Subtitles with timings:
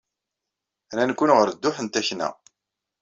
[0.93, 2.29] Rran-ken ɣer dduḥ n takna.